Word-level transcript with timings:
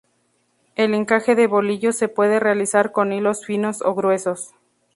El 0.75 0.95
encaje 0.95 1.35
de 1.35 1.45
bolillos 1.45 1.95
se 1.95 2.07
puede 2.07 2.39
realizar 2.39 2.91
con 2.91 3.13
hilos 3.13 3.45
finos 3.45 3.83
o 3.83 3.93
gruesos. 3.93 4.55